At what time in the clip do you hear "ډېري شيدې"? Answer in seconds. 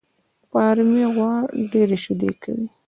1.71-2.31